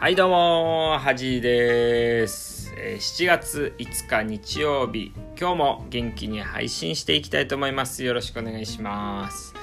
[0.00, 5.12] はいどうもはじです、え7月5日日曜日。
[5.36, 8.04] 今日も元気に配信していきたいと思います。
[8.04, 9.54] よろしくお願いします。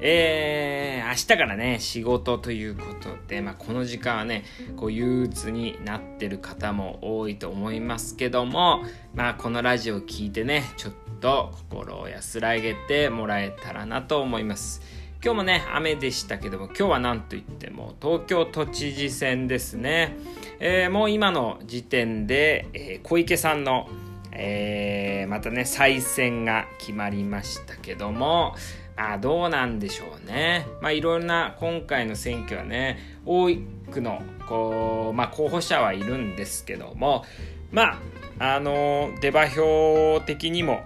[0.00, 4.42] えー、明日からね仕事ということで、まあ、この時間はね
[4.76, 8.82] こう憂鬱になってる方も多いと思いますけども
[9.14, 15.05] まあこのラジオを聞いてねちょっと心を安らげてもらえたらなと思います。
[15.26, 20.16] 今日もね雨でしたけども今日は何といっても東京都知事選ですね、
[20.60, 23.88] えーもう今の時点で、えー小池さんの、
[24.30, 28.54] えーまたね再選が決まりましたけども
[28.94, 30.68] あどうなんでしょうね。
[30.80, 33.48] まあいろんな今回の選挙はね多
[33.90, 37.24] くのこう、まあ、候補者はいるんですけども
[37.72, 37.98] ま
[38.38, 40.84] ああの出馬票的にも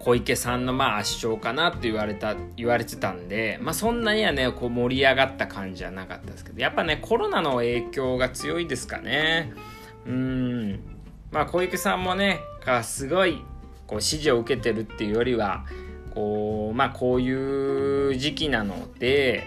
[0.00, 9.52] 小池さんのまあ圧勝かなって言われた言われてたんで、まあ、そんなにはねこう盛り上がった感じはなかったですけどやっぱねコロナの影響が強いですかね。
[10.06, 10.80] うん。
[11.30, 13.42] まあ小池さんもねがすごい
[13.86, 15.66] こう支持を受けてるっていうよりは
[16.14, 19.44] こうまあこういう時期なので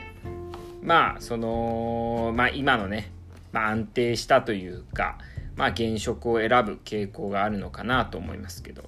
[0.83, 3.11] まあそのまあ今のね、
[3.51, 5.17] まあ、安定したというか
[5.55, 8.83] まあ現職を選ぶ傾向があるのかなと思いますけど。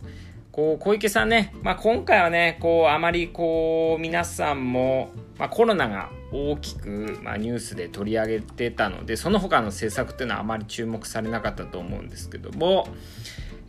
[0.55, 12.87] こう小池さんね、まあ、今回はねこうあまりこう皆さんも、まあ、コロナが大きく、まあ、ニュースで取り上げてたのでその他の政策っていうのはあまり注目されなかったと思うんですけども、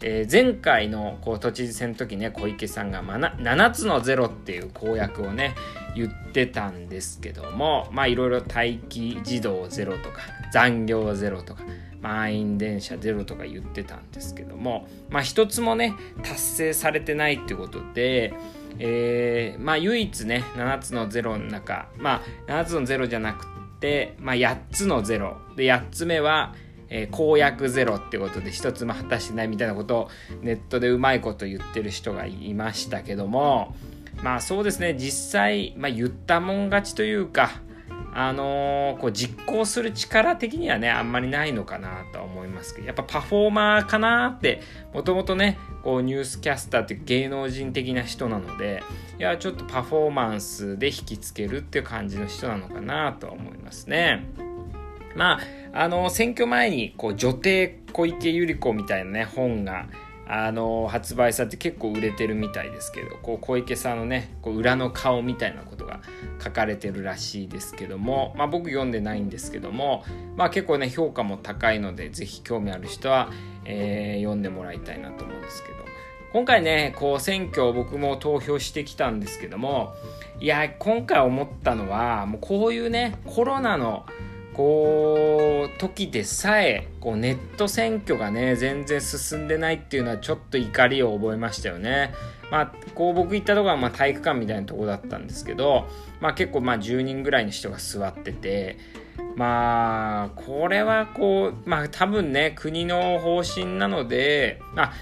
[0.01, 5.57] えー前回のこう都知事選の時ね小池さんが、ま、7つのゼロっていう公約をね
[5.97, 10.21] 言ってたんですけどもまあいろいろ待機児童ゼロとか
[10.53, 11.65] 残業ゼロとか
[12.07, 18.33] 満員電車ゼロとか言ってたんですけどもまあ一つもね達成されてないってことで
[18.79, 23.47] えーまあ唯一ね7つのゼロの中まあ7つのゼロじゃなく
[23.81, 25.37] て、まあ、8つのゼロ。
[25.57, 26.55] で8つ目は、
[26.89, 30.11] えー公約ゼロってことで一つも果たしてないみたいなことを
[30.43, 33.75] ネットでうまいこと言ってる人がいましたけども
[34.23, 37.61] まあそうですね実際、まあ、言ったもん勝ちというか
[38.19, 44.63] あのーこう実行する力的にはねあんまりないのかなとは思いますけどやっぱパフォーマーかなって
[44.95, 48.83] もともとねこうニュースキャスターって芸能人的な人なので
[49.19, 54.25] いやちょっとパフォーマンスで引きつけるっていう感じの人なのかなとは思いますね。
[55.15, 55.39] ま
[55.73, 59.87] あ、あの選挙前にこう女帝小池百合子みたいなね本が
[60.29, 66.01] あの発売されて結構売れてるみたいですけどこう小池さんのねこう裏の顔みたいなことが
[66.43, 70.05] 書かれてるらしいですけども、まあ、僕読んでないんですけども、
[70.37, 73.31] まあ、結構ね評価も高いのでぜひ興味ある人は、
[73.65, 75.77] えー読んでもらいたいなと思うんですけど。
[76.33, 79.95] 今回ねこう選挙僕も投票してきたんですけども
[80.39, 84.05] いや今回思ったのはもうこういうねコロナの
[84.57, 92.15] こう時でさえこうネット選挙がね全然進んでないっていうのはちょっと怒りを覚えましたよね。
[92.51, 95.87] まあこう僕行ったとこはま体育館みたいなとこだったんですけど、
[96.21, 98.79] まあ、結構まあ10人ぐらいの人が座ってて
[99.35, 104.93] まあこれはこうまあ多分ね国の方針なのでまあ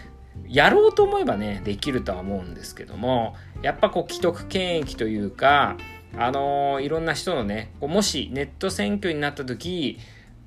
[0.48, 5.76] やろうと思えばねできるとは思うんですけどもやっぱこう既得権益というか
[6.16, 9.98] あのいろんな人のねこうもしネット選挙になった時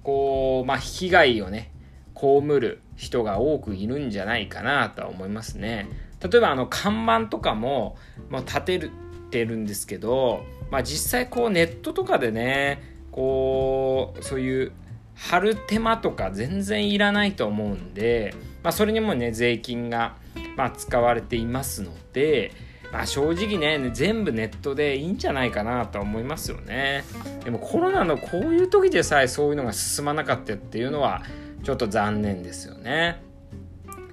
[0.03, 1.71] こうまあ被害をね
[2.15, 5.87] 被る人が多くいるんじゃないかなとは思いますね。
[6.21, 7.95] 例えばあの看板とかも、
[8.29, 8.91] まあ、立てる
[9.29, 14.71] てるんですけど、まあ、実際こうネットとかでねこうそういう
[15.15, 18.33] 貼る手間とか全然いらないと思うんで、
[18.63, 20.15] まあ、それにもね税金が、
[20.55, 22.51] まあ、使われていますので、
[22.91, 27.03] まあ、正直ね全部ネットでいいんじゃないかなとは思いますよね。
[27.43, 31.23] でもコロナのこういう時でさえそういうのが進まなかったっていうのは
[31.63, 33.21] ちょっと残念ですよね。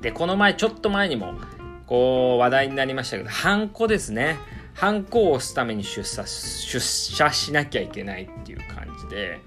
[0.01, 1.35] でこの前ちょっと前にも
[1.87, 4.39] こう話題になりましたけどハンコですね。
[4.75, 9.41] ハンコを押すために出社出社しなきゃいけないっていう感じで。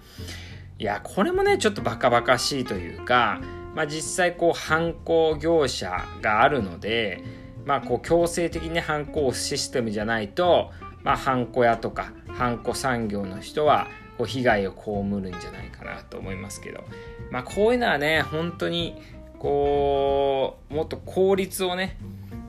[0.80, 3.41] いやこれもねちょっとバカバカしいというか、
[3.75, 7.23] まあ、実際こう犯行業者があるので、
[7.67, 10.71] まあ、こう強制的に犯行を押すシステムじゃないと、
[11.03, 13.87] まあ、ハンコ屋とかハンコ産業の人は
[14.17, 16.85] こう被害を被るんじゃないかなと思いますけど、
[17.29, 18.95] まあ、こういうのはね本当に
[19.37, 21.97] こうもっと効率をね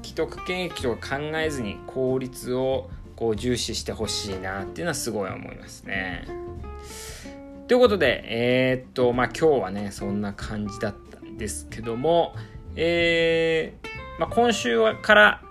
[0.05, 6.25] 既得権益とか考えずに効率をこう重視してほしいなっていうのはすごい思いますね。
[7.67, 12.35] ということで、えーっと、まあ、今日はね、そんな感じだったんですけども、
[12.77, 13.88] えー
[14.19, 15.43] まあ、今週から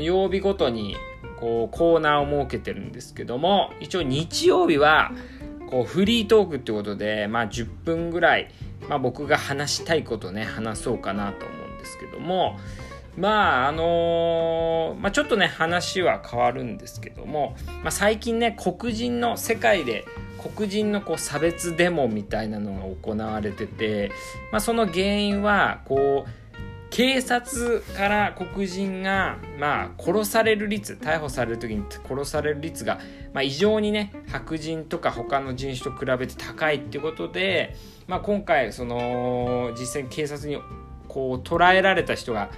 [0.00, 0.96] 曜日ごとに
[1.38, 5.12] こうコーナーを設けてるんですけども、一応日曜日は、
[5.66, 8.50] こうフリートークってことで、まあ、10分ぐらい、
[8.88, 12.58] まあ、僕が話したいことね話そうかなと思うんですけども
[13.16, 20.04] まああのー、まあ、ちょっとね話は変わるんですけども、まあ、最近ね黒人の世界で
[20.54, 24.12] 黒人のこう差別デモみたいなのが行われてて、
[24.52, 26.30] まあ、その原因はこう
[26.90, 33.00] 警察から黒人が、まあ、殺される率逮捕される時に殺される率が、
[33.32, 37.74] まあ、異常にね白人とか他の人種と比べて高いっていうことで、
[38.06, 40.58] まあ、今回その実際に警察に
[41.08, 42.50] こう捉えられた人が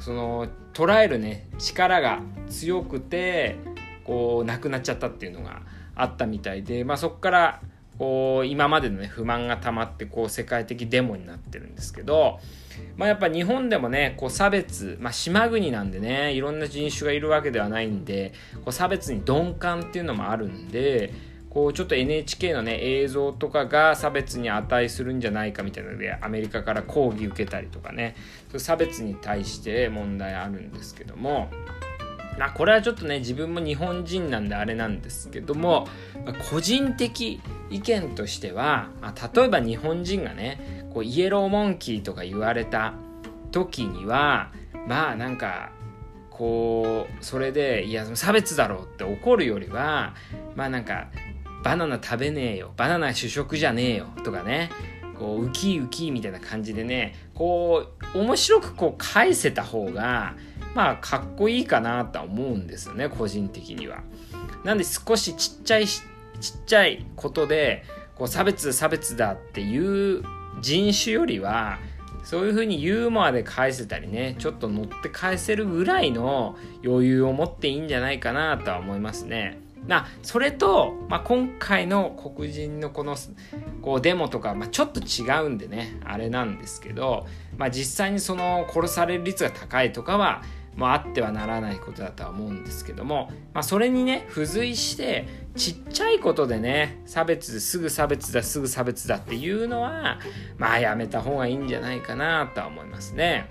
[0.00, 3.56] その捉えるね力が強くて
[4.04, 5.62] こう亡くなっちゃったっていうのが
[5.94, 7.60] あったみたいで、まあ、そこから
[7.98, 12.40] こう今までの、ね、不満が溜まってこう世界的デモになってるんですけど、
[12.96, 21.12] まあ、やっぱ日本でもねこう差別、まあ、島国なんでねいろんな人種がいるわけではないんでこう差別に鈍感っていうのもあるんで
[21.50, 28.16] こうちょっと NHK のね映像とかが差別に値するんじゃないかみたいなのでアメリカから抗議受けたりとかね
[28.56, 31.48] 差別に対して問題あるんですけども
[32.38, 35.86] まあ、これはちょっとね自分も日本人なんであれなんですけども、
[36.50, 37.40] 個人的
[37.70, 42.94] 意見としては、まあ、例えば日本人がねこうイエローモンキーとか言われた
[43.50, 44.52] 時には
[44.86, 45.70] まあなんか
[46.30, 50.14] こうそれでいや差別だろうって怒るよりは
[50.56, 51.08] まあなんか
[51.62, 54.70] バナナ食べねえよバナナ主食じゃねえよとかね
[55.18, 60.34] こうウキウキみたいな感じでねこう面白くこう返せた方が
[60.74, 64.02] まあかっこいいかなとは思うんですよね個人的には。
[64.64, 67.84] なんで少しちっちゃいちっちゃいことで
[68.16, 70.22] こう差別差別だっていう
[70.60, 71.78] 人種よりは
[72.24, 79.60] そういうふうにユーモアで返せたりねちょっと乗って返せるぐらいの余裕を持っていいんじゃないかなとは思いますね。
[79.86, 83.16] なそれと、まあ、今回の黒人のこの
[83.82, 87.26] こうデモとか、まあ、ちょっと違うんでねあれなんですけど、
[87.58, 90.42] まあ、実際にその殺される率が高いとかは
[90.76, 100.18] もあってはならないことだとは思うんですけども、まあ、それにね付随してちっちゃいことでね差別すぐ差別だすぐ差別だっていうのは
[100.58, 103.48] まあやめた方がいいんじゃないかなとは思いますね。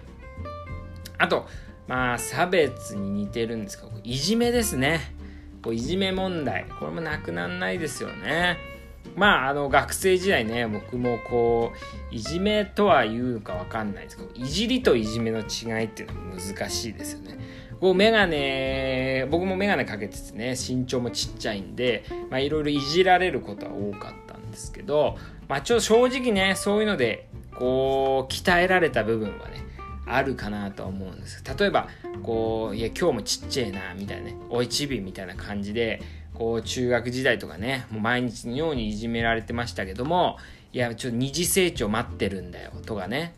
[1.18, 1.48] あと
[1.88, 5.16] まあ差別に似てるんですけどいじめですね。
[5.62, 8.73] こういじめ問題これもなくなんないですよね。
[9.16, 11.72] まあ、あの、学生時代ね、僕もこ
[12.12, 17.38] う、いじめとは言うかわかんないですけど、いじりといじめの違いっていうのは難しいですよね。
[17.80, 25.18] こう、メガネ、僕もメガネかけててね、身長もちっちゃいんで、まあ、いろいろいじられることは多かったんですけど、
[25.48, 29.64] まあ、ちょ正直ね、そういうので、こう、鍛えられた部分はね、
[30.06, 31.88] あるかなとは思うんです例えば
[32.24, 36.02] こういや今日もちっちゃいなみたいなねおいちびみたいな感じで
[36.34, 40.38] こう中学時代とかねもう毎日のようにいじめられてましたけども
[40.72, 43.36] いやちょっと二次成長待ってるんだよとかね。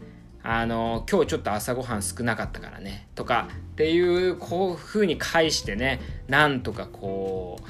[0.47, 7.65] あの今日ちょっと朝ごはん少なかったからねとかっていうこういう風に返してねなんとかこう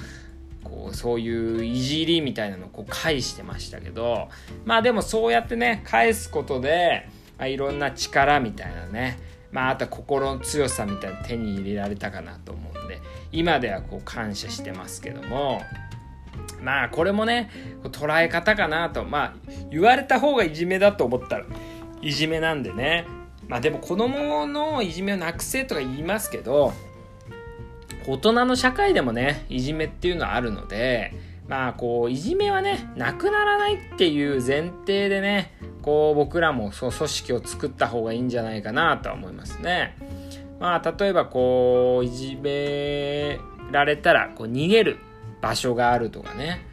[0.66, 4.28] こうそういういじりみたいなのをこう返してましたけど
[4.66, 7.07] まあでもそうやってね返すことで、
[7.38, 9.19] まあ、いろんな力みたいなね
[9.56, 15.62] まああと心の強さみたいな手に入れられたかなと思うんで今ではこう感謝してますけども
[16.62, 17.50] まあこれもね
[17.83, 19.33] 捉え方かなとまあ
[19.71, 21.45] 言われた方がいじめだと思ったら
[22.02, 23.07] いじめなんでね。
[23.47, 26.74] まあでも子供のいじめをなくせとか言いますけど
[28.07, 31.14] 大人の社会でもねいじめっていうのはあるので
[31.47, 35.52] まあこういじめはねなくならないっていう前提でね
[35.85, 39.95] こう僕らもそう組織を作った方がいいんじゃないかなとは思いますね。
[40.59, 43.39] まあ例えばこういじめ
[43.71, 44.97] られたらこう逃げる
[45.42, 46.65] 場所があるとかね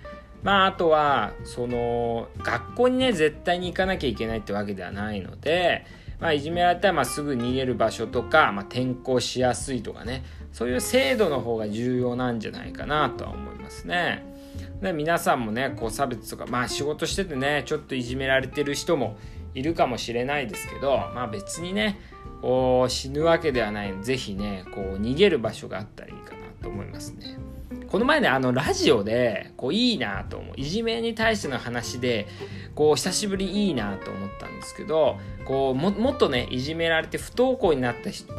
[0.43, 5.85] まああとはその学校にね絶対に行かなきゃいけないってわけではないので
[6.21, 14.32] まあ、いじめられたらまあすぐ逃げる場所とか、まあ、転校しやすいとかねそういう制度の方が重要なんじゃないかなとは思いますね。
[14.83, 19.17] で皆さんもねこう差別とかまあ仕事しててねちょっといじめられてる人も
[19.55, 22.01] いるかもしれないですけどまあ別にね
[22.41, 27.39] こう死ぬわけではない是非ねこう逃げる場所があったらいいかなと思いますね。
[27.89, 32.27] この前ねあのラジオでこういいなと思ういじめに対しての話で
[32.75, 38.33] こう久しぶりいいなと思ったんですけどこうももっとねいじめられて不登校になった人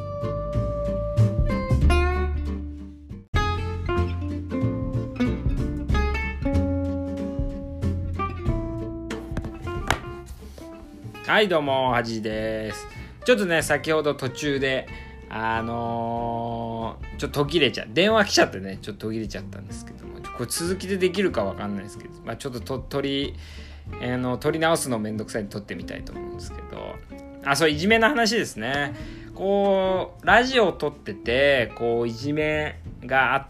[11.34, 12.88] はいどうもはじです。
[13.26, 14.88] ちょっとね、先ほど途中で、
[15.32, 17.88] あのー、ちょっと途切れちゃう。
[17.92, 26.96] 電話来ちゃってね、ちょっと途切れちゃったんですけども、これ続きでできるか分かんないですけど、まあ、ちょっとと取りあの取り直すのめんどくさいんで撮ってみたいと思うんですけど
[27.44, 28.94] あそういじめの話ですね
[29.34, 33.50] こうラジオを撮っててこういじめが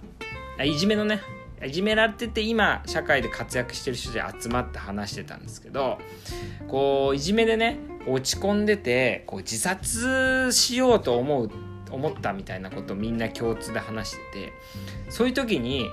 [0.57, 1.19] あいじめのね
[1.65, 5.99] いじめられてて今社会で活躍してる人で集まって話してたんですけど
[6.67, 7.77] こういじめでね
[8.07, 11.49] 落ち込んでてこう自殺しようと思う
[11.91, 14.53] 思ったみたいなことをみんな共通で話してて
[15.09, 15.87] そういう時に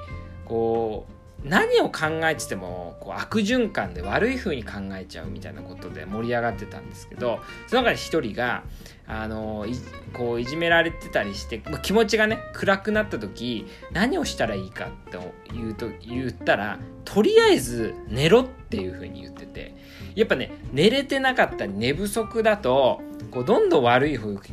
[0.46, 8.62] こう何を考えててもこう悪循環で悪い風に考えちゃうみたいなことで盛り上がってたんですけどその中で一人が
[9.06, 9.72] あのい
[10.12, 15.18] こういじめられてたりして、まあ、気持ちがね暗くなった時何をしたらいいかって
[15.52, 19.74] 言うと言ったらとりあえず寝ろっていう風に言ってて
[20.14, 24.44] やっぱね寝れてなかったり寝不足だとこうどんどん悪い風に考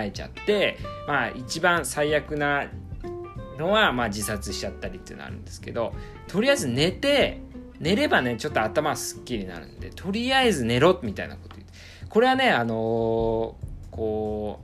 [0.00, 2.66] えちゃってまあ一番最悪な
[3.62, 5.94] のは、まあ、自殺しちゃったりっていうのはあるんですけど
[6.28, 7.40] とりあえず寝て
[7.80, 11.74] 寝ればねちょっと頭すっきりになるんでとりあえず寝ろみたいなこと言って
[12.08, 12.76] これはねあのー、
[13.90, 14.60] こ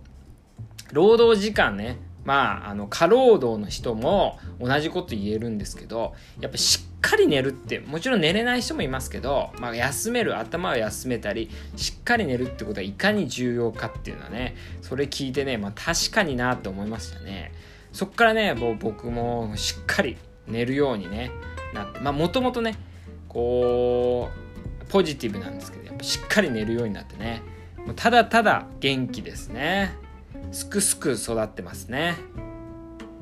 [0.91, 17.53] う労働時間ねまああの過労働の人も同じこと言えるんですけどやっぱしっかり寝るってもちろん寝れない人もいますけど、まあ、休める頭を休めたりしっかり寝るってことはいかに重要かっていうのはねそれ聞いてね、まあ、確かになって思いましたね。
[17.99, 21.33] そっからねもう僕もしっかり寝るようにね
[21.75, 22.77] なってまあもともとね
[23.27, 24.29] こ
[24.81, 27.43] うポジティブなんですけどやっぱしっかり寝るようになってね
[27.85, 29.97] もうただただ元気ですね。
[30.53, 32.15] すくすく育ってますね。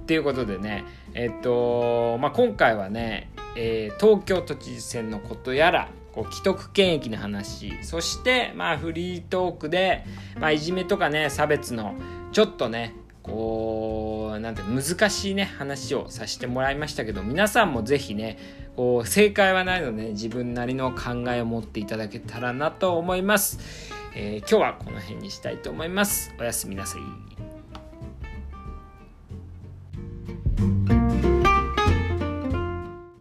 [0.02, 10.04] っていうことでねえっとまあ今回はね、えー、東京都知事選のことやらこう既得権益の話そしてまあフリートークで、
[10.38, 11.94] まあ、いじめとかね差別の
[12.32, 14.05] ちょっとねこう
[14.40, 18.38] なんて難しいね話をさせてもらいましたけど皆さんも是非ね
[18.76, 26.34] こう正解はないので、ね、自分なりの考えを持っていただけたらなと思います、えー、今日はこの辺にしたいと思います。
[26.38, 27.00] おやすみなさい。